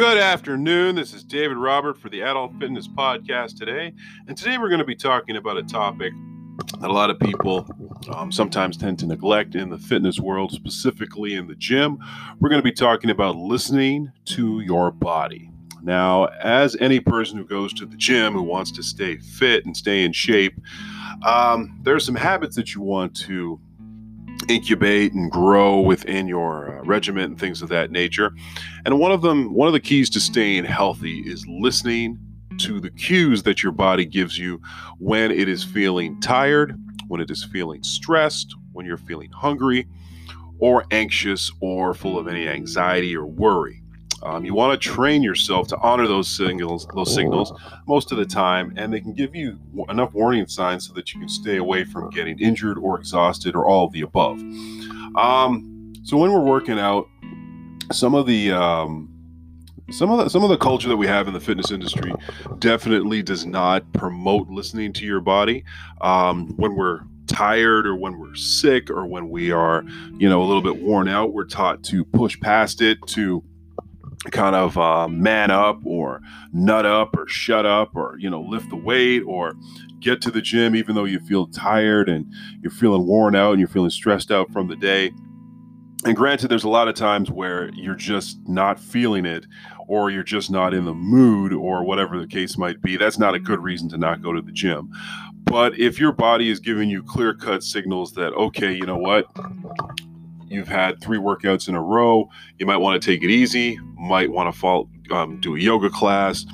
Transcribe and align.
Good 0.00 0.16
afternoon. 0.16 0.96
This 0.96 1.12
is 1.12 1.22
David 1.22 1.58
Robert 1.58 1.98
for 1.98 2.08
the 2.08 2.22
Adult 2.22 2.58
Fitness 2.58 2.88
Podcast 2.88 3.58
today. 3.58 3.92
And 4.26 4.34
today 4.34 4.56
we're 4.56 4.70
going 4.70 4.78
to 4.78 4.86
be 4.86 4.96
talking 4.96 5.36
about 5.36 5.58
a 5.58 5.62
topic 5.62 6.14
that 6.80 6.88
a 6.88 6.92
lot 6.92 7.10
of 7.10 7.20
people 7.20 7.68
um, 8.14 8.32
sometimes 8.32 8.78
tend 8.78 8.98
to 9.00 9.06
neglect 9.06 9.54
in 9.54 9.68
the 9.68 9.76
fitness 9.76 10.18
world, 10.18 10.52
specifically 10.52 11.34
in 11.34 11.48
the 11.48 11.54
gym. 11.54 11.98
We're 12.38 12.48
going 12.48 12.62
to 12.62 12.64
be 12.64 12.72
talking 12.72 13.10
about 13.10 13.36
listening 13.36 14.10
to 14.24 14.60
your 14.60 14.90
body. 14.90 15.50
Now, 15.82 16.28
as 16.42 16.76
any 16.80 17.00
person 17.00 17.36
who 17.36 17.44
goes 17.44 17.74
to 17.74 17.84
the 17.84 17.98
gym 17.98 18.32
who 18.32 18.42
wants 18.42 18.72
to 18.72 18.82
stay 18.82 19.18
fit 19.18 19.66
and 19.66 19.76
stay 19.76 20.04
in 20.04 20.14
shape, 20.14 20.58
um, 21.26 21.78
there 21.82 21.94
are 21.94 22.00
some 22.00 22.14
habits 22.14 22.56
that 22.56 22.74
you 22.74 22.80
want 22.80 23.14
to 23.16 23.60
incubate 24.50 25.12
and 25.12 25.30
grow 25.30 25.80
within 25.80 26.26
your 26.26 26.78
uh, 26.78 26.82
regiment 26.84 27.30
and 27.30 27.40
things 27.40 27.62
of 27.62 27.68
that 27.68 27.90
nature. 27.90 28.32
And 28.84 28.98
one 28.98 29.12
of 29.12 29.22
them, 29.22 29.54
one 29.54 29.68
of 29.68 29.72
the 29.72 29.80
keys 29.80 30.10
to 30.10 30.20
staying 30.20 30.64
healthy 30.64 31.20
is 31.20 31.46
listening 31.46 32.18
to 32.58 32.80
the 32.80 32.90
cues 32.90 33.44
that 33.44 33.62
your 33.62 33.72
body 33.72 34.04
gives 34.04 34.38
you 34.38 34.60
when 34.98 35.30
it 35.30 35.48
is 35.48 35.64
feeling 35.64 36.20
tired, 36.20 36.76
when 37.08 37.20
it 37.20 37.30
is 37.30 37.44
feeling 37.44 37.82
stressed, 37.82 38.54
when 38.72 38.84
you're 38.84 38.98
feeling 38.98 39.30
hungry 39.30 39.86
or 40.58 40.84
anxious 40.90 41.50
or 41.60 41.94
full 41.94 42.18
of 42.18 42.28
any 42.28 42.46
anxiety 42.46 43.16
or 43.16 43.24
worry. 43.24 43.82
Um, 44.22 44.44
you 44.44 44.54
want 44.54 44.80
to 44.80 44.88
train 44.88 45.22
yourself 45.22 45.68
to 45.68 45.78
honor 45.78 46.06
those 46.06 46.28
signals, 46.28 46.86
those 46.94 47.14
signals 47.14 47.52
most 47.86 48.12
of 48.12 48.18
the 48.18 48.26
time, 48.26 48.72
and 48.76 48.92
they 48.92 49.00
can 49.00 49.14
give 49.14 49.34
you 49.34 49.58
enough 49.88 50.12
warning 50.12 50.46
signs 50.46 50.86
so 50.86 50.92
that 50.94 51.14
you 51.14 51.20
can 51.20 51.28
stay 51.28 51.56
away 51.56 51.84
from 51.84 52.10
getting 52.10 52.38
injured 52.38 52.78
or 52.78 52.98
exhausted 52.98 53.54
or 53.54 53.64
all 53.64 53.86
of 53.86 53.92
the 53.92 54.02
above. 54.02 54.38
Um, 55.16 55.92
so 56.04 56.16
when 56.16 56.32
we're 56.32 56.40
working 56.40 56.78
out, 56.78 57.08
some 57.92 58.14
of 58.14 58.26
the 58.26 58.52
um, 58.52 59.10
some 59.90 60.10
of 60.10 60.18
the 60.18 60.28
some 60.28 60.44
of 60.44 60.50
the 60.50 60.56
culture 60.56 60.88
that 60.88 60.96
we 60.96 61.06
have 61.06 61.26
in 61.26 61.34
the 61.34 61.40
fitness 61.40 61.70
industry 61.70 62.12
definitely 62.58 63.22
does 63.22 63.44
not 63.44 63.90
promote 63.92 64.48
listening 64.48 64.92
to 64.92 65.04
your 65.04 65.20
body 65.20 65.64
um, 66.00 66.48
when 66.56 66.76
we're 66.76 67.00
tired 67.26 67.86
or 67.86 67.94
when 67.94 68.18
we're 68.18 68.34
sick 68.34 68.90
or 68.90 69.06
when 69.06 69.28
we 69.28 69.50
are 69.52 69.84
you 70.18 70.28
know 70.28 70.42
a 70.42 70.46
little 70.46 70.62
bit 70.62 70.82
worn 70.82 71.08
out 71.08 71.32
we're 71.32 71.44
taught 71.44 71.82
to 71.82 72.04
push 72.04 72.38
past 72.40 72.80
it 72.82 72.98
to 73.06 73.42
kind 74.30 74.54
of 74.54 74.76
uh, 74.76 75.08
man 75.08 75.50
up 75.50 75.80
or 75.84 76.20
nut 76.52 76.84
up 76.84 77.16
or 77.16 77.26
shut 77.26 77.64
up 77.64 77.96
or 77.96 78.16
you 78.18 78.28
know 78.28 78.42
lift 78.42 78.68
the 78.68 78.76
weight 78.76 79.22
or 79.26 79.54
get 79.98 80.20
to 80.22 80.30
the 80.30 80.42
gym 80.42 80.76
even 80.76 80.94
though 80.94 81.04
you 81.04 81.20
feel 81.20 81.46
tired 81.46 82.08
and 82.08 82.30
you're 82.62 82.70
feeling 82.70 83.06
worn 83.06 83.34
out 83.34 83.52
and 83.52 83.60
you're 83.60 83.68
feeling 83.68 83.90
stressed 83.90 84.30
out 84.30 84.50
from 84.52 84.68
the 84.68 84.76
day. 84.76 85.10
And 86.04 86.16
granted 86.16 86.48
there's 86.48 86.64
a 86.64 86.68
lot 86.68 86.88
of 86.88 86.94
times 86.94 87.30
where 87.30 87.70
you're 87.74 87.94
just 87.94 88.38
not 88.46 88.78
feeling 88.78 89.26
it 89.26 89.46
or 89.86 90.10
you're 90.10 90.22
just 90.22 90.50
not 90.50 90.72
in 90.72 90.84
the 90.84 90.94
mood 90.94 91.52
or 91.52 91.84
whatever 91.84 92.18
the 92.18 92.26
case 92.26 92.56
might 92.56 92.80
be. 92.80 92.96
That's 92.96 93.18
not 93.18 93.34
a 93.34 93.38
good 93.38 93.62
reason 93.62 93.88
to 93.90 93.98
not 93.98 94.22
go 94.22 94.32
to 94.32 94.40
the 94.40 94.52
gym. 94.52 94.90
But 95.44 95.78
if 95.78 95.98
your 95.98 96.12
body 96.12 96.48
is 96.48 96.60
giving 96.60 96.88
you 96.88 97.02
clear 97.02 97.34
cut 97.34 97.62
signals 97.62 98.12
that 98.12 98.32
okay 98.34 98.72
you 98.72 98.86
know 98.86 98.98
what 98.98 99.26
you've 100.50 100.68
had 100.68 101.00
three 101.00 101.18
workouts 101.18 101.68
in 101.68 101.74
a 101.74 101.82
row, 101.82 102.28
you 102.58 102.66
might 102.66 102.78
want 102.78 103.00
to 103.00 103.06
take 103.10 103.22
it 103.22 103.30
easy, 103.30 103.78
might 103.96 104.30
want 104.30 104.52
to 104.52 104.58
fall, 104.58 104.88
um, 105.10 105.40
do 105.40 105.56
a 105.56 105.58
yoga 105.58 105.88
class, 105.88 106.44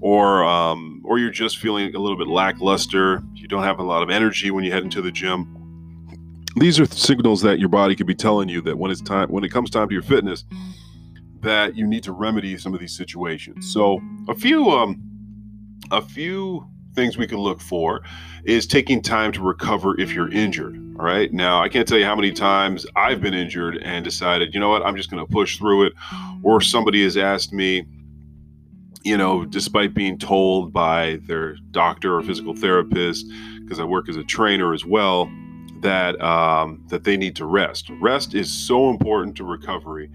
or 0.00 0.44
um, 0.44 1.02
or 1.04 1.18
you're 1.18 1.30
just 1.30 1.58
feeling 1.58 1.94
a 1.94 1.98
little 1.98 2.18
bit 2.18 2.28
lackluster. 2.28 3.22
You 3.34 3.46
don't 3.48 3.62
have 3.62 3.78
a 3.78 3.82
lot 3.82 4.02
of 4.02 4.10
energy 4.10 4.50
when 4.50 4.64
you 4.64 4.72
head 4.72 4.82
into 4.82 5.02
the 5.02 5.12
gym. 5.12 5.60
These 6.56 6.78
are 6.78 6.86
signals 6.86 7.42
that 7.42 7.58
your 7.58 7.68
body 7.68 7.94
could 7.96 8.06
be 8.06 8.14
telling 8.14 8.48
you 8.48 8.60
that 8.62 8.78
when 8.78 8.90
it's 8.90 9.00
time, 9.00 9.28
when 9.28 9.44
it 9.44 9.50
comes 9.50 9.70
time 9.70 9.88
to 9.88 9.92
your 9.92 10.02
fitness, 10.02 10.44
that 11.40 11.76
you 11.76 11.86
need 11.86 12.02
to 12.04 12.12
remedy 12.12 12.56
some 12.58 12.74
of 12.74 12.80
these 12.80 12.96
situations. 12.96 13.72
So 13.72 14.00
a 14.28 14.34
few 14.34 14.70
um, 14.70 15.00
a 15.90 16.00
few 16.00 16.66
things 16.94 17.18
we 17.18 17.26
can 17.26 17.38
look 17.38 17.60
for 17.60 18.02
is 18.44 18.66
taking 18.66 19.02
time 19.02 19.32
to 19.32 19.42
recover 19.42 20.00
if 20.00 20.12
you're 20.12 20.30
injured. 20.30 20.83
All 20.96 21.04
right. 21.04 21.32
Now, 21.32 21.60
I 21.60 21.68
can't 21.68 21.88
tell 21.88 21.98
you 21.98 22.04
how 22.04 22.14
many 22.14 22.30
times 22.30 22.86
I've 22.94 23.20
been 23.20 23.34
injured 23.34 23.78
and 23.78 24.04
decided, 24.04 24.54
you 24.54 24.60
know 24.60 24.68
what, 24.68 24.86
I'm 24.86 24.96
just 24.96 25.10
going 25.10 25.24
to 25.24 25.32
push 25.32 25.58
through 25.58 25.86
it. 25.86 25.92
Or 26.44 26.60
somebody 26.60 27.02
has 27.02 27.16
asked 27.16 27.52
me, 27.52 27.84
you 29.02 29.16
know, 29.16 29.44
despite 29.44 29.92
being 29.92 30.18
told 30.18 30.72
by 30.72 31.18
their 31.26 31.56
doctor 31.72 32.16
or 32.16 32.22
physical 32.22 32.54
therapist, 32.54 33.26
because 33.62 33.80
I 33.80 33.84
work 33.84 34.08
as 34.08 34.16
a 34.16 34.22
trainer 34.22 34.72
as 34.72 34.84
well, 34.84 35.30
that 35.80 36.18
um, 36.22 36.82
that 36.88 37.04
they 37.04 37.16
need 37.16 37.36
to 37.36 37.44
rest. 37.44 37.90
Rest 38.00 38.34
is 38.34 38.50
so 38.50 38.88
important 38.88 39.36
to 39.36 39.44
recovery. 39.44 40.10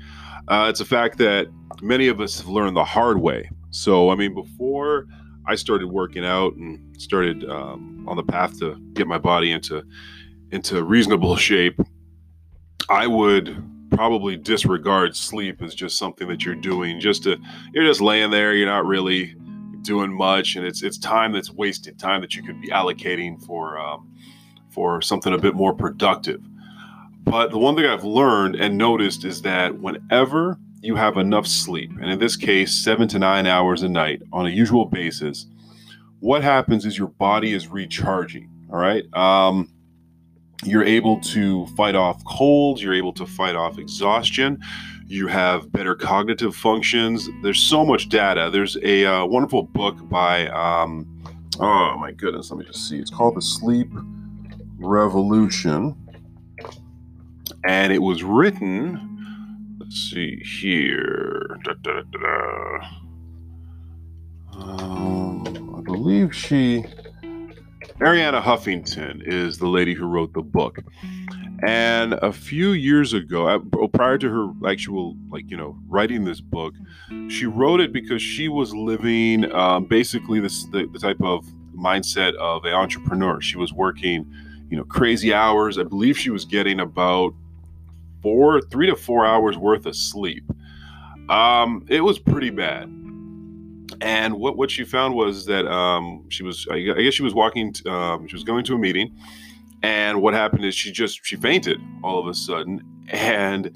Uh, 0.48 0.68
it's 0.70 0.80
a 0.80 0.86
fact 0.86 1.18
that 1.20 1.48
many 1.82 2.08
of 2.08 2.22
us 2.22 2.40
have 2.40 2.48
learned 2.48 2.76
the 2.76 2.86
hard 2.86 3.20
way. 3.20 3.50
So, 3.70 4.10
I 4.10 4.16
mean, 4.16 4.34
before 4.34 5.06
I 5.46 5.56
started 5.56 5.88
working 5.88 6.26
out 6.26 6.56
and 6.56 7.00
started 7.00 7.48
um, 7.50 8.06
on 8.08 8.18
the 8.18 8.24
path 8.24 8.58
to 8.60 8.80
get 8.94 9.08
my 9.08 9.18
body 9.18 9.52
into 9.52 9.84
into 10.52 10.84
reasonable 10.84 11.36
shape, 11.36 11.80
I 12.90 13.08
would 13.08 13.64
probably 13.92 14.38
disregard 14.38 15.16
sleep 15.16 15.62
as 15.62 15.74
just 15.74 15.98
something 15.98 16.28
that 16.28 16.46
you're 16.46 16.56
doing 16.56 17.00
just 17.00 17.24
to 17.24 17.38
you're 17.74 17.86
just 17.86 18.02
laying 18.02 18.30
there 18.30 18.54
you're 18.54 18.68
not 18.68 18.86
really 18.86 19.34
doing 19.82 20.14
much 20.14 20.56
and 20.56 20.64
it's 20.64 20.84
it's 20.84 21.00
time 21.00 21.32
that's 21.32 21.50
wasted 21.50 21.98
time 21.98 22.22
that 22.22 22.36
you 22.36 22.44
could 22.44 22.62
be 22.62 22.68
allocating 22.68 23.44
for 23.44 23.80
um, 23.80 24.08
for 24.70 25.02
something 25.02 25.34
a 25.34 25.40
bit 25.40 25.56
more 25.56 25.74
productive 25.74 26.40
but 27.24 27.50
the 27.50 27.58
one 27.58 27.76
thing 27.76 27.84
i've 27.84 28.04
learned 28.04 28.56
and 28.56 28.78
noticed 28.78 29.26
is 29.26 29.42
that 29.42 29.80
whenever 29.80 30.60
you 30.82 30.96
have 30.96 31.18
enough 31.18 31.46
sleep, 31.46 31.92
and 32.02 32.10
in 32.10 32.20
this 32.20 32.36
case, 32.36 32.74
seven 32.74 33.08
to 33.10 33.20
nine 33.20 33.46
hours 33.46 33.84
a 33.84 33.90
night 33.90 34.22
on 34.32 34.46
a 34.46 34.50
usual 34.50 34.86
basis, 34.86 35.46
what 36.20 36.42
happens 36.42 36.86
is 36.86 36.98
your 36.98 37.08
body 37.08 37.54
is 37.54 37.68
recharging. 37.68 38.50
All 38.72 38.78
right. 38.78 39.04
Um, 39.16 39.70
you're 40.64 40.84
able 40.84 41.20
to 41.22 41.66
fight 41.68 41.96
off 41.96 42.24
colds, 42.26 42.82
you're 42.82 42.94
able 42.94 43.14
to 43.14 43.26
fight 43.26 43.56
off 43.56 43.78
exhaustion, 43.78 44.60
you 45.08 45.28
have 45.28 45.72
better 45.72 45.96
cognitive 45.96 46.56
functions. 46.56 47.30
There's 47.42 47.62
so 47.62 47.86
much 47.86 48.10
data. 48.10 48.50
There's 48.52 48.78
a 48.84 49.06
uh, 49.06 49.26
wonderful 49.26 49.64
book 49.64 49.98
by, 50.10 50.48
um, 50.50 51.08
oh 51.60 51.98
my 51.98 52.12
goodness, 52.12 52.52
let 52.52 52.60
me 52.60 52.66
just 52.66 52.88
see. 52.88 53.00
It's 53.00 53.10
called 53.10 53.36
The 53.36 53.42
Sleep 53.42 53.90
Revolution. 54.78 55.96
And 57.66 57.92
it 57.92 58.00
was 58.00 58.24
written 58.24 59.10
Let's 59.90 60.12
see 60.12 60.40
here. 60.44 61.58
Da, 61.64 61.74
da, 61.82 62.02
da, 62.12 62.80
um, 64.54 65.76
I 65.76 65.82
believe 65.82 66.36
she, 66.36 66.86
Arianna 68.00 68.42
Huffington, 68.42 69.22
is 69.26 69.58
the 69.58 69.68
lady 69.68 69.94
who 69.94 70.06
wrote 70.08 70.34
the 70.34 70.42
book. 70.42 70.80
And 71.62 72.14
a 72.14 72.32
few 72.32 72.72
years 72.72 73.12
ago, 73.12 73.48
uh, 73.48 73.88
prior 73.88 74.18
to 74.18 74.30
her 74.30 74.70
actual, 74.70 75.18
like, 75.30 75.52
you 75.52 75.58
know, 75.58 75.78
writing 75.90 76.24
this 76.24 76.40
book, 76.40 76.74
she 77.28 77.46
wrote 77.46 77.82
it 77.82 77.92
because 77.92 78.22
she 78.22 78.48
was 78.48 78.74
living 78.74 79.52
um, 79.54 79.84
basically 79.84 80.40
this 80.40 80.64
the, 80.68 80.88
the 80.94 81.00
type 81.00 81.22
of 81.22 81.46
mindset 81.78 82.36
of 82.36 82.64
an 82.64 82.74
entrepreneur. 82.74 83.42
She 83.42 83.58
was 83.58 83.74
working, 83.74 84.26
you 84.70 84.78
know, 84.78 84.86
crazy 84.86 85.34
hours. 85.34 85.78
I 85.78 85.84
believe 85.84 86.18
she 86.18 86.30
was 86.30 86.46
getting 86.46 86.80
about 86.80 87.34
four, 88.22 88.62
three 88.62 88.88
to 88.88 88.96
four 88.96 89.26
hours 89.26 89.58
worth 89.58 89.86
of 89.86 89.98
sleep. 89.98 90.46
Um, 91.28 91.86
it 91.90 92.00
was 92.00 92.18
pretty 92.18 92.50
bad. 92.50 92.90
And 94.02 94.36
what, 94.36 94.58
what 94.58 94.72
she 94.72 94.86
found 94.86 95.16
was 95.16 95.46
that 95.48 95.68
um, 95.68 96.26
she 96.30 96.44
was, 96.44 96.68
I 96.72 96.80
guess 96.80 97.14
she 97.14 97.24
was 97.24 97.34
walking, 97.34 97.74
um, 97.86 98.28
she 98.28 98.36
was 98.36 98.44
going 98.44 98.64
to 98.66 98.76
a 98.76 98.78
meeting. 98.78 99.16
And 99.82 100.22
what 100.22 100.34
happened 100.34 100.66
is 100.66 100.76
she 100.76 100.92
just, 100.92 101.20
she 101.26 101.36
fainted 101.36 101.80
all 102.04 102.20
of 102.20 102.28
a 102.28 102.34
sudden 102.34 102.82
and 103.10 103.76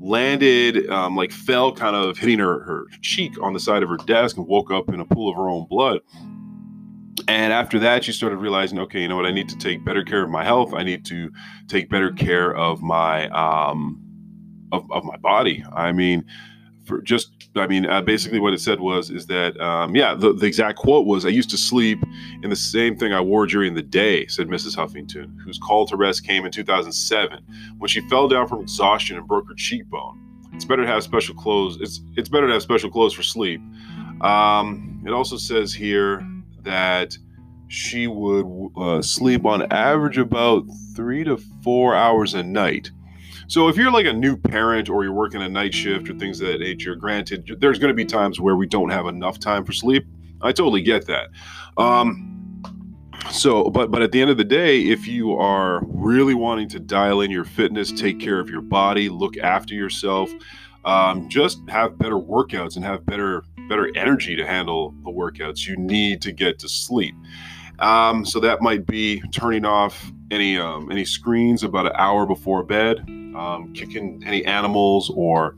landed, 0.00 0.88
um, 0.90 1.16
like 1.16 1.30
fell 1.30 1.72
kind 1.72 1.94
of 1.94 2.18
hitting 2.18 2.38
her, 2.38 2.62
her 2.64 2.86
cheek 3.00 3.40
on 3.42 3.52
the 3.52 3.60
side 3.60 3.82
of 3.82 3.88
her 3.88 3.96
desk 3.96 4.36
and 4.36 4.46
woke 4.46 4.70
up 4.70 4.88
in 4.92 5.00
a 5.00 5.04
pool 5.04 5.30
of 5.30 5.36
her 5.36 5.48
own 5.48 5.66
blood. 5.68 6.00
And 7.28 7.52
after 7.52 7.78
that, 7.80 8.04
she 8.04 8.12
started 8.12 8.36
realizing, 8.36 8.78
okay, 8.80 9.02
you 9.02 9.08
know 9.08 9.16
what? 9.16 9.26
I 9.26 9.30
need 9.30 9.48
to 9.50 9.58
take 9.58 9.84
better 9.84 10.02
care 10.02 10.22
of 10.24 10.30
my 10.30 10.42
health. 10.42 10.72
I 10.74 10.82
need 10.82 11.04
to 11.06 11.30
take 11.68 11.90
better 11.90 12.10
care 12.10 12.56
of 12.56 12.82
my 12.82 13.28
um, 13.28 14.02
of, 14.72 14.90
of 14.90 15.04
my 15.04 15.16
body. 15.16 15.64
I 15.72 15.92
mean, 15.92 16.24
for 16.90 17.00
just 17.00 17.32
I 17.56 17.66
mean, 17.66 17.86
uh, 17.86 18.02
basically 18.02 18.40
what 18.40 18.52
it 18.52 18.60
said 18.60 18.80
was 18.80 19.10
is 19.10 19.26
that 19.26 19.58
um, 19.60 19.94
yeah, 19.94 20.14
the, 20.14 20.32
the 20.32 20.46
exact 20.46 20.78
quote 20.78 21.06
was, 21.06 21.24
"I 21.24 21.30
used 21.30 21.50
to 21.50 21.56
sleep 21.56 21.98
in 22.42 22.50
the 22.50 22.56
same 22.56 22.96
thing 22.96 23.12
I 23.12 23.20
wore 23.20 23.46
during 23.46 23.74
the 23.74 23.82
day," 23.82 24.26
said 24.26 24.48
Mrs. 24.48 24.76
Huffington, 24.76 25.40
whose 25.44 25.58
call 25.58 25.86
to 25.86 25.96
rest 25.96 26.26
came 26.26 26.44
in 26.44 26.52
2007 26.52 27.44
when 27.78 27.88
she 27.88 28.00
fell 28.08 28.28
down 28.28 28.48
from 28.48 28.60
exhaustion 28.60 29.16
and 29.16 29.26
broke 29.26 29.48
her 29.48 29.54
cheekbone. 29.54 30.18
It's 30.52 30.64
better 30.64 30.82
to 30.82 30.88
have 30.88 31.02
special 31.02 31.34
clothes. 31.34 31.78
It's 31.80 32.00
it's 32.16 32.28
better 32.28 32.46
to 32.48 32.52
have 32.52 32.62
special 32.62 32.90
clothes 32.90 33.14
for 33.14 33.22
sleep. 33.22 33.60
Um, 34.20 35.02
it 35.06 35.12
also 35.12 35.36
says 35.36 35.72
here 35.72 36.26
that 36.62 37.16
she 37.68 38.08
would 38.08 38.70
uh, 38.76 39.00
sleep 39.00 39.46
on 39.46 39.70
average 39.72 40.18
about 40.18 40.64
three 40.96 41.22
to 41.24 41.38
four 41.62 41.94
hours 41.94 42.34
a 42.34 42.42
night. 42.42 42.90
So 43.50 43.66
if 43.66 43.76
you're 43.76 43.90
like 43.90 44.06
a 44.06 44.12
new 44.12 44.36
parent 44.36 44.88
or 44.88 45.02
you're 45.02 45.12
working 45.12 45.42
a 45.42 45.48
night 45.48 45.74
shift 45.74 46.08
or 46.08 46.14
things 46.14 46.40
of 46.40 46.46
that 46.46 46.60
nature, 46.60 46.94
granted, 46.94 47.56
there's 47.58 47.80
going 47.80 47.88
to 47.88 47.96
be 47.96 48.04
times 48.04 48.38
where 48.38 48.54
we 48.54 48.64
don't 48.64 48.90
have 48.90 49.06
enough 49.06 49.40
time 49.40 49.64
for 49.64 49.72
sleep. 49.72 50.06
I 50.40 50.52
totally 50.52 50.82
get 50.82 51.08
that. 51.08 51.30
Um, 51.76 52.62
so, 53.32 53.68
but 53.68 53.90
but 53.90 54.02
at 54.02 54.12
the 54.12 54.20
end 54.20 54.30
of 54.30 54.36
the 54.36 54.44
day, 54.44 54.82
if 54.82 55.08
you 55.08 55.32
are 55.32 55.82
really 55.84 56.32
wanting 56.32 56.68
to 56.68 56.78
dial 56.78 57.22
in 57.22 57.32
your 57.32 57.44
fitness, 57.44 57.90
take 57.90 58.20
care 58.20 58.38
of 58.38 58.48
your 58.48 58.60
body, 58.60 59.08
look 59.08 59.36
after 59.36 59.74
yourself, 59.74 60.30
um, 60.84 61.28
just 61.28 61.58
have 61.68 61.98
better 61.98 62.20
workouts 62.20 62.76
and 62.76 62.84
have 62.84 63.04
better 63.04 63.42
better 63.68 63.90
energy 63.96 64.36
to 64.36 64.46
handle 64.46 64.94
the 65.02 65.10
workouts, 65.10 65.66
you 65.66 65.76
need 65.76 66.22
to 66.22 66.30
get 66.30 66.60
to 66.60 66.68
sleep. 66.68 67.16
Um, 67.80 68.24
so 68.24 68.38
that 68.38 68.62
might 68.62 68.86
be 68.86 69.20
turning 69.32 69.64
off 69.64 70.12
any 70.30 70.58
um, 70.58 70.90
any 70.90 71.04
screens 71.04 71.62
about 71.62 71.86
an 71.86 71.92
hour 71.96 72.26
before 72.26 72.62
bed, 72.62 73.00
um, 73.36 73.72
kicking 73.74 74.22
any 74.24 74.44
animals 74.44 75.10
or 75.14 75.56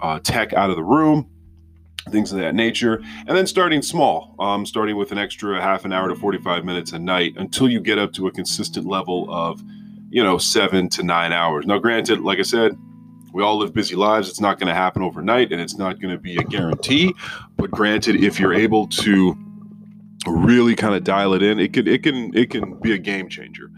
uh, 0.00 0.18
tech 0.20 0.52
out 0.52 0.70
of 0.70 0.76
the 0.76 0.82
room, 0.82 1.28
things 2.10 2.32
of 2.32 2.38
that 2.38 2.54
nature, 2.54 3.02
and 3.26 3.36
then 3.36 3.46
starting 3.46 3.82
small, 3.82 4.34
um, 4.38 4.66
starting 4.66 4.96
with 4.96 5.12
an 5.12 5.18
extra 5.18 5.60
half 5.60 5.84
an 5.84 5.92
hour 5.92 6.08
to 6.08 6.14
45 6.14 6.64
minutes 6.64 6.92
a 6.92 6.98
night 6.98 7.34
until 7.36 7.68
you 7.68 7.80
get 7.80 7.98
up 7.98 8.12
to 8.12 8.26
a 8.26 8.30
consistent 8.30 8.86
level 8.86 9.26
of, 9.30 9.62
you 10.10 10.22
know, 10.22 10.38
seven 10.38 10.88
to 10.90 11.02
nine 11.02 11.32
hours. 11.32 11.66
Now, 11.66 11.78
granted, 11.78 12.20
like 12.20 12.38
I 12.38 12.42
said, 12.42 12.76
we 13.32 13.42
all 13.42 13.58
live 13.58 13.74
busy 13.74 13.96
lives. 13.96 14.28
It's 14.28 14.40
not 14.40 14.60
going 14.60 14.68
to 14.68 14.74
happen 14.74 15.02
overnight, 15.02 15.50
and 15.50 15.60
it's 15.60 15.76
not 15.76 16.00
going 16.00 16.14
to 16.14 16.20
be 16.20 16.36
a 16.36 16.44
guarantee. 16.44 17.12
But 17.56 17.70
granted, 17.70 18.22
if 18.22 18.38
you're 18.38 18.54
able 18.54 18.86
to 18.88 19.36
really 20.26 20.74
kind 20.74 20.94
of 20.94 21.04
dial 21.04 21.34
it 21.34 21.42
in, 21.42 21.58
it 21.58 21.72
can 21.72 21.86
it 21.86 22.02
can 22.02 22.36
it 22.36 22.50
can 22.50 22.78
be 22.80 22.92
a 22.92 22.98
game 22.98 23.28
changer. 23.28 23.70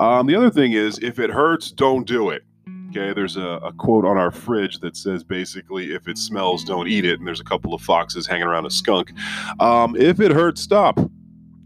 Um, 0.00 0.26
the 0.26 0.34
other 0.34 0.50
thing 0.50 0.72
is, 0.72 0.98
if 0.98 1.18
it 1.18 1.30
hurts, 1.30 1.70
don't 1.70 2.06
do 2.06 2.30
it. 2.30 2.42
Okay, 2.90 3.14
there's 3.14 3.38
a, 3.38 3.40
a, 3.40 3.72
quote 3.72 4.04
on 4.04 4.18
our 4.18 4.30
fridge 4.30 4.80
that 4.80 4.98
says 4.98 5.24
basically, 5.24 5.94
if 5.94 6.06
it 6.08 6.18
smells, 6.18 6.62
don't 6.62 6.88
eat 6.88 7.06
it. 7.06 7.18
And 7.18 7.26
there's 7.26 7.40
a 7.40 7.44
couple 7.44 7.72
of 7.72 7.80
foxes 7.80 8.26
hanging 8.26 8.46
around 8.46 8.66
a 8.66 8.70
skunk. 8.70 9.12
Um, 9.60 9.96
if 9.96 10.20
it 10.20 10.30
hurts, 10.30 10.60
stop. 10.60 11.00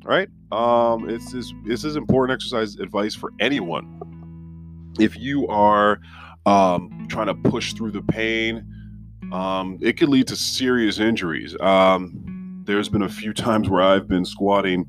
Right? 0.05 0.29
Um, 0.53 1.11
it's 1.11 1.33
this, 1.33 1.53
this 1.65 1.83
is 1.83 1.97
important 1.97 2.37
exercise 2.37 2.77
advice 2.77 3.17
for 3.17 3.33
anyone. 3.41 4.93
If 5.01 5.17
you 5.17 5.49
are 5.49 5.99
um, 6.47 7.07
trying 7.09 7.27
to 7.27 7.35
push 7.35 7.73
through 7.73 7.91
the 7.91 8.03
pain, 8.03 8.65
um, 9.33 9.79
it 9.81 9.95
could 9.95 10.09
lead 10.09 10.29
to 10.29 10.37
serious 10.37 11.01
injuries. 11.01 11.57
Um, 11.61 12.26
there's 12.67 12.89
been 12.89 13.03
a 13.03 13.09
few 13.09 13.33
times 13.33 13.69
where 13.69 13.83
I've 13.83 14.09
been 14.09 14.25
squatting 14.25 14.87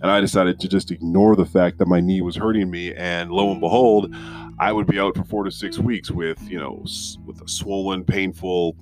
and 0.00 0.10
I 0.10 0.20
decided 0.20 0.60
to 0.60 0.68
just 0.68 0.90
ignore 0.90 1.36
the 1.36 1.46
fact 1.46 1.78
that 1.78 1.86
my 1.86 2.00
knee 2.00 2.20
was 2.20 2.36
hurting 2.36 2.70
me. 2.70 2.94
And 2.94 3.30
lo 3.30 3.50
and 3.50 3.60
behold, 3.60 4.14
I 4.58 4.72
would 4.72 4.86
be 4.86 4.98
out 4.98 5.16
for 5.16 5.24
four 5.24 5.44
to 5.44 5.50
six 5.50 5.78
weeks 5.78 6.10
with, 6.10 6.40
you 6.48 6.58
know, 6.58 6.84
with 7.24 7.40
a 7.42 7.48
swollen, 7.48 8.04
painful, 8.04 8.76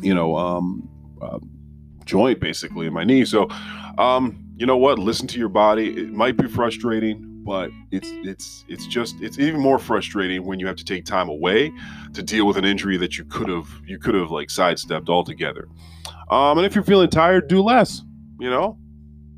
you 0.00 0.14
know, 0.14 0.36
um, 0.36 0.88
uh, 1.20 1.38
joint 2.04 2.40
basically 2.40 2.86
in 2.86 2.92
my 2.92 3.04
knee. 3.04 3.24
So, 3.24 3.48
um, 3.98 4.44
you 4.56 4.66
know 4.66 4.76
what? 4.76 4.98
Listen 4.98 5.26
to 5.28 5.38
your 5.38 5.48
body. 5.48 5.96
It 5.96 6.12
might 6.12 6.36
be 6.36 6.48
frustrating, 6.48 7.29
but 7.44 7.70
it's 7.90 8.08
it's 8.12 8.64
it's 8.68 8.86
just 8.86 9.20
it's 9.20 9.38
even 9.38 9.60
more 9.60 9.78
frustrating 9.78 10.44
when 10.44 10.58
you 10.58 10.66
have 10.66 10.76
to 10.76 10.84
take 10.84 11.04
time 11.04 11.28
away 11.28 11.72
to 12.12 12.22
deal 12.22 12.46
with 12.46 12.56
an 12.56 12.64
injury 12.64 12.96
that 12.96 13.18
you 13.18 13.24
could 13.24 13.48
have 13.48 13.68
you 13.86 13.98
could 13.98 14.14
have 14.14 14.30
like 14.30 14.50
sidestepped 14.50 15.08
altogether. 15.08 15.68
Um, 16.30 16.58
and 16.58 16.66
if 16.66 16.74
you're 16.74 16.84
feeling 16.84 17.10
tired, 17.10 17.48
do 17.48 17.62
less. 17.62 18.02
You 18.38 18.50
know, 18.50 18.78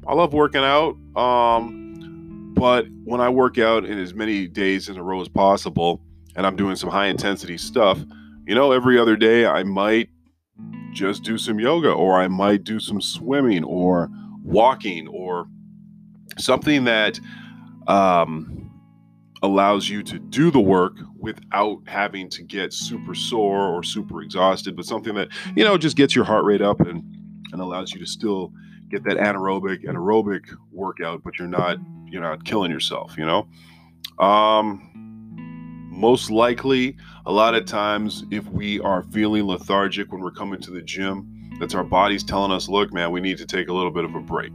I 0.07 0.15
love 0.15 0.33
working 0.33 0.63
out. 0.63 0.97
Um, 1.17 2.53
but 2.55 2.87
when 3.05 3.21
I 3.21 3.29
work 3.29 3.59
out 3.59 3.85
in 3.85 3.99
as 3.99 4.15
many 4.15 4.47
days 4.47 4.89
in 4.89 4.97
a 4.97 5.03
row 5.03 5.21
as 5.21 5.29
possible, 5.29 6.03
and 6.37 6.47
I'm 6.47 6.57
doing 6.57 6.77
some 6.77 6.91
high 6.91 7.07
intensity 7.07 7.59
stuff, 7.59 7.99
you 8.47 8.55
know, 8.55 8.73
every 8.73 8.99
other 8.99 9.17
day 9.17 9.47
I 9.47 9.63
might 9.63 10.09
just 10.93 11.23
do 11.23 11.39
some 11.39 11.59
yoga 11.59 11.91
or 11.91 12.21
I 12.21 12.29
might 12.29 12.65
do 12.65 12.79
some 12.79 13.01
swimming 13.01 13.65
or 13.65 14.11
walking 14.45 15.09
or 15.09 15.47
something 16.39 16.85
that 16.85 17.19
um, 17.89 18.71
allows 19.43 19.89
you 19.89 20.03
to 20.05 20.19
do 20.19 20.51
the 20.51 20.61
work 20.61 20.99
without 21.19 21.79
having 21.87 22.29
to 22.31 22.43
get 22.43 22.73
super 22.73 23.15
sore 23.15 23.69
or 23.69 23.83
super 23.83 24.23
exhausted, 24.23 24.77
but 24.77 24.85
something 24.85 25.15
that, 25.15 25.29
you 25.57 25.65
know, 25.65 25.77
just 25.77 25.97
gets 25.97 26.15
your 26.15 26.25
heart 26.25 26.45
rate 26.45 26.63
up 26.63 26.81
and, 26.81 27.03
and 27.53 27.61
allows 27.61 27.93
you 27.93 28.01
to 28.01 28.07
still 28.07 28.53
get 28.93 29.03
that 29.05 29.17
anaerobic 29.17 29.89
and 29.89 29.97
aerobic 29.97 30.43
workout, 30.71 31.23
but 31.25 31.39
you're 31.39 31.49
not 31.49 31.79
you're 32.07 32.23
not 32.23 32.45
killing 32.45 32.71
yourself. 32.71 33.17
You 33.17 33.25
know, 33.25 33.49
um, 34.25 34.89
most 35.91 36.31
likely, 36.31 36.97
a 37.27 37.33
lot 37.33 37.55
of 37.55 37.65
times, 37.65 38.25
if 38.31 38.47
we 38.49 38.79
are 38.81 39.03
feeling 39.05 39.47
lethargic 39.47 40.13
when 40.13 40.21
we're 40.21 40.31
coming 40.31 40.61
to 40.61 40.71
the 40.71 40.83
gym, 40.83 41.51
that's 41.59 41.75
our 41.75 41.85
body's 41.85 42.23
telling 42.23 42.53
us, 42.53 42.69
"Look, 42.69 42.93
man, 42.93 43.11
we 43.11 43.21
need 43.21 43.39
to 43.39 43.47
take 43.47 43.69
a 43.69 43.73
little 43.73 43.91
bit 43.91 44.05
of 44.05 44.15
a 44.15 44.21
break." 44.21 44.53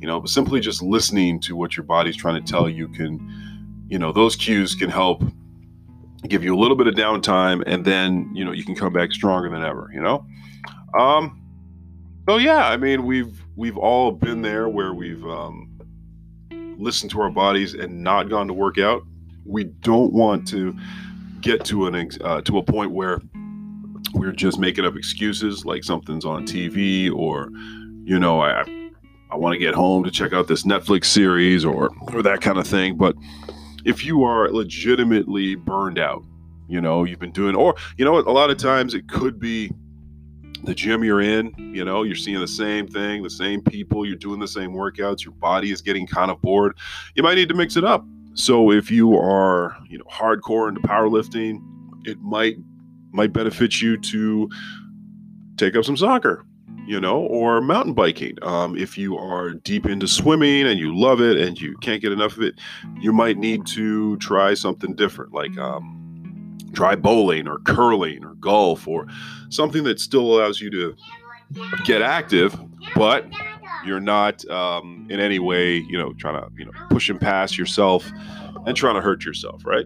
You 0.00 0.06
know, 0.06 0.20
but 0.20 0.30
simply 0.30 0.60
just 0.60 0.82
listening 0.82 1.40
to 1.40 1.56
what 1.56 1.76
your 1.76 1.84
body's 1.84 2.16
trying 2.16 2.42
to 2.42 2.50
tell 2.52 2.68
you 2.68 2.88
can, 2.88 3.86
you 3.88 3.98
know, 3.98 4.12
those 4.12 4.36
cues 4.36 4.74
can 4.74 4.90
help 4.90 5.22
give 6.26 6.42
you 6.42 6.54
a 6.54 6.58
little 6.58 6.76
bit 6.76 6.86
of 6.86 6.94
downtime, 6.94 7.62
and 7.66 7.84
then 7.84 8.30
you 8.34 8.44
know 8.44 8.52
you 8.52 8.64
can 8.64 8.74
come 8.74 8.92
back 8.92 9.12
stronger 9.12 9.48
than 9.48 9.62
ever. 9.62 9.90
You 9.92 10.00
know. 10.00 10.26
Um, 10.98 11.42
so 12.28 12.36
yeah, 12.36 12.68
I 12.68 12.76
mean 12.76 13.04
we've 13.04 13.42
we've 13.56 13.76
all 13.76 14.12
been 14.12 14.42
there 14.42 14.68
where 14.68 14.92
we've 14.94 15.24
um, 15.26 15.78
listened 16.78 17.10
to 17.12 17.20
our 17.20 17.30
bodies 17.30 17.74
and 17.74 18.02
not 18.02 18.28
gone 18.28 18.48
to 18.48 18.54
work 18.54 18.78
out. 18.78 19.02
We 19.44 19.64
don't 19.64 20.12
want 20.12 20.46
to 20.48 20.76
get 21.40 21.64
to 21.66 21.86
an 21.86 22.10
uh, 22.20 22.40
to 22.42 22.58
a 22.58 22.62
point 22.62 22.90
where 22.90 23.20
we're 24.14 24.32
just 24.32 24.58
making 24.58 24.84
up 24.84 24.96
excuses 24.96 25.64
like 25.64 25.84
something's 25.84 26.24
on 26.24 26.46
TV 26.46 27.12
or 27.12 27.50
you 28.04 28.18
know 28.18 28.40
I 28.40 28.64
I 29.30 29.36
want 29.36 29.54
to 29.54 29.58
get 29.58 29.74
home 29.74 30.04
to 30.04 30.10
check 30.10 30.32
out 30.32 30.48
this 30.48 30.64
Netflix 30.64 31.06
series 31.06 31.64
or 31.64 31.90
or 32.12 32.22
that 32.22 32.40
kind 32.40 32.58
of 32.58 32.66
thing. 32.66 32.96
But 32.96 33.14
if 33.84 34.04
you 34.04 34.24
are 34.24 34.50
legitimately 34.50 35.56
burned 35.56 35.98
out, 35.98 36.24
you 36.68 36.80
know 36.80 37.04
you've 37.04 37.20
been 37.20 37.32
doing 37.32 37.54
or 37.54 37.74
you 37.96 38.04
know 38.04 38.18
a 38.18 38.32
lot 38.32 38.50
of 38.50 38.58
times 38.58 38.94
it 38.94 39.08
could 39.08 39.38
be 39.38 39.70
the 40.64 40.74
gym 40.74 41.04
you're 41.04 41.20
in, 41.20 41.54
you 41.56 41.84
know, 41.84 42.02
you're 42.02 42.16
seeing 42.16 42.40
the 42.40 42.48
same 42.48 42.86
thing, 42.86 43.22
the 43.22 43.30
same 43.30 43.62
people, 43.62 44.04
you're 44.04 44.16
doing 44.16 44.40
the 44.40 44.48
same 44.48 44.72
workouts, 44.72 45.24
your 45.24 45.32
body 45.34 45.70
is 45.70 45.80
getting 45.80 46.06
kind 46.06 46.30
of 46.30 46.40
bored. 46.42 46.76
You 47.14 47.22
might 47.22 47.36
need 47.36 47.48
to 47.48 47.54
mix 47.54 47.76
it 47.76 47.84
up. 47.84 48.04
So 48.34 48.70
if 48.70 48.90
you 48.90 49.16
are, 49.16 49.76
you 49.88 49.98
know, 49.98 50.04
hardcore 50.04 50.68
into 50.68 50.80
powerlifting, 50.80 51.60
it 52.04 52.20
might 52.20 52.56
might 53.10 53.32
benefit 53.32 53.80
you 53.80 53.96
to 53.96 54.48
take 55.56 55.74
up 55.74 55.84
some 55.84 55.96
soccer, 55.96 56.44
you 56.88 56.98
know, 56.98 57.18
or 57.18 57.60
mountain 57.60 57.92
biking. 57.92 58.34
Um, 58.40 58.74
if 58.74 58.96
you 58.96 59.18
are 59.18 59.50
deep 59.50 59.84
into 59.84 60.08
swimming 60.08 60.66
and 60.66 60.80
you 60.80 60.98
love 60.98 61.20
it 61.20 61.36
and 61.36 61.60
you 61.60 61.76
can't 61.82 62.00
get 62.00 62.12
enough 62.12 62.38
of 62.38 62.42
it, 62.42 62.54
you 62.98 63.12
might 63.12 63.36
need 63.36 63.66
to 63.66 64.16
try 64.16 64.54
something 64.54 64.94
different, 64.94 65.34
like 65.34 65.56
um, 65.58 66.56
try 66.72 66.96
bowling 66.96 67.46
or 67.46 67.58
curling 67.58 68.24
or 68.24 68.32
golf 68.36 68.88
or 68.88 69.06
something 69.50 69.84
that 69.84 70.00
still 70.00 70.22
allows 70.22 70.62
you 70.62 70.70
to 70.70 70.96
get 71.84 72.00
active, 72.00 72.58
but 72.94 73.26
you're 73.84 74.00
not 74.00 74.48
um, 74.48 75.06
in 75.10 75.20
any 75.20 75.38
way, 75.38 75.76
you 75.76 75.98
know, 75.98 76.14
trying 76.14 76.40
to, 76.40 76.48
you 76.56 76.64
know, 76.64 76.72
pushing 76.88 77.18
past 77.18 77.58
yourself 77.58 78.10
and 78.64 78.74
trying 78.74 78.94
to 78.94 79.02
hurt 79.02 79.26
yourself, 79.26 79.66
right? 79.66 79.84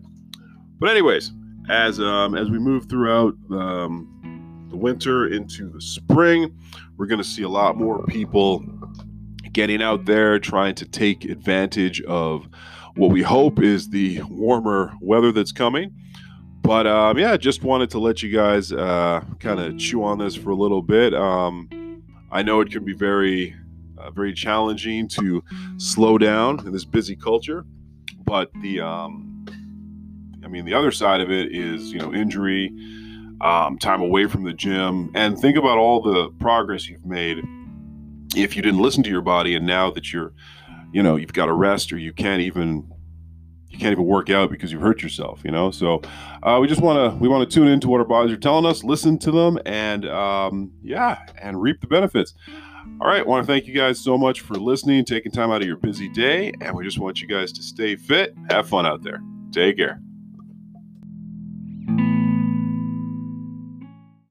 But 0.78 0.90
anyways, 0.90 1.32
as 1.68 1.99
um, 1.99 2.37
as 2.37 2.49
we 2.49 2.61
move 2.61 2.88
throughout 2.88 3.35
um, 3.50 4.09
the 4.73 4.76
winter 4.76 5.29
into 5.29 5.71
the 5.71 5.81
spring, 5.81 6.59
we're 6.97 7.07
going 7.07 7.23
to 7.23 7.25
see 7.25 7.43
a 7.43 7.49
lot 7.49 7.76
more 7.76 8.05
people 8.07 8.64
getting 9.52 9.83
out 9.83 10.05
there 10.05 10.38
trying 10.38 10.75
to 10.75 10.87
take 10.87 11.25
advantage 11.25 12.00
of 12.02 12.49
what 12.97 13.11
we 13.11 13.23
hope 13.23 13.62
is 13.62 13.88
the 13.88 14.21
warmer 14.23 14.93
weather 15.00 15.31
that's 15.31 15.52
coming 15.52 15.95
but 16.62 16.87
um, 16.87 17.19
yeah, 17.19 17.37
just 17.37 17.64
wanted 17.64 17.91
to 17.91 17.99
let 17.99 18.23
you 18.23 18.31
guys 18.31 18.73
uh, 18.73 19.23
kind 19.41 19.59
of 19.59 19.79
chew 19.79 20.05
on 20.05 20.19
this 20.19 20.37
for 20.37 20.50
a 20.50 20.55
little 20.55 20.81
bit. 20.81 21.12
Um, 21.12 21.69
I 22.31 22.43
know 22.43 22.61
it 22.61 22.71
can 22.71 22.85
be 22.85 22.95
very, 22.95 23.55
uh, 23.99 24.11
very 24.12 24.33
challenging 24.33 25.09
to 25.09 25.43
slow 25.76 26.19
down 26.19 26.64
in 26.64 26.73
this 26.73 26.85
busy 26.85 27.17
culture, 27.17 27.67
but 28.25 28.50
the, 28.62 28.81
um, 28.81 29.45
I 30.45 30.49
mean, 30.49 30.64
the 30.64 30.75
other 30.75 30.93
side 30.93 31.21
of 31.21 31.31
it 31.31 31.52
is 31.55 31.93
you 31.93 31.99
know 31.99 32.14
injury, 32.14 32.71
um, 33.43 33.79
time 33.79 34.01
away 34.01 34.27
from 34.27 34.45
the 34.45 34.53
gym, 34.53 35.11
and 35.15 35.39
think 35.39 35.57
about 35.57 35.79
all 35.79 36.01
the 36.01 36.31
progress 36.39 36.89
you've 36.89 37.05
made 37.05 37.39
if 38.35 38.57
you 38.57 38.63
didn't 38.63 38.81
listen 38.81 39.03
to 39.03 39.11
your 39.11 39.23
body, 39.23 39.55
and 39.55 39.67
now 39.67 39.91
that 39.91 40.13
you're, 40.13 40.33
you 40.93 41.03
know, 41.03 41.17
you've 41.17 41.33
got 41.33 41.47
to 41.47 41.53
rest 41.53 41.93
or 41.93 41.99
you 41.99 42.13
can't 42.13 42.41
even 42.41 42.89
you 43.69 43.79
can't 43.79 43.93
even 43.93 44.05
work 44.05 44.29
out 44.29 44.51
because 44.51 44.71
you've 44.71 44.83
hurt 44.83 45.03
yourself 45.03 45.41
you 45.45 45.51
know? 45.51 45.71
So 45.71 46.03
uh, 46.43 46.59
we 46.61 46.69
just 46.69 46.83
want 46.83 47.13
to 47.13 47.19
we 47.19 47.29
want 47.29 47.49
to 47.49 47.55
tune 47.55 47.69
into 47.69 47.89
what 47.89 48.01
our 48.01 48.07
bodies 48.07 48.33
are 48.33 48.41
telling 48.41 48.67
us 48.67 48.85
listen 48.85 49.19
to 49.21 49.31
them 49.31 49.59
and 49.65 50.07
um, 50.07 50.73
yeah 50.83 51.19
and 51.41 51.61
reap 51.61 51.81
the 51.81 51.87
benefits. 51.87 52.35
All 53.01 53.07
right 53.07 53.27
want 53.27 53.47
to 53.47 53.51
thank 53.51 53.67
you 53.67 53.75
guys 53.75 53.99
so 53.99 54.19
much 54.19 54.41
for 54.41 54.55
listening 54.55 55.05
taking 55.05 55.33
time 55.33 55.51
out 55.51 55.63
of 55.63 55.67
your 55.67 55.79
busy 55.79 56.09
day. 56.11 56.53
And 56.61 56.77
we 56.77 56.85
just 56.85 56.99
want 56.99 57.21
you 57.21 57.29
guys 57.29 57.53
to 57.53 57.63
stay 57.63 57.97
fit 57.97 58.35
have 58.51 58.69
fun 58.69 58.87
out 58.87 59.03
there. 59.03 59.21
Take 59.53 59.79
care 59.79 60.01